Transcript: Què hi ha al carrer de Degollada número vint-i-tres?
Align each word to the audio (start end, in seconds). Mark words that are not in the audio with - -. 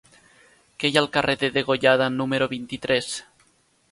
Què 0.83 0.89
hi 0.91 0.95
ha 0.97 1.01
al 1.01 1.09
carrer 1.17 1.35
de 1.43 1.51
Degollada 1.59 2.09
número 2.15 2.47
vint-i-tres? 2.57 3.13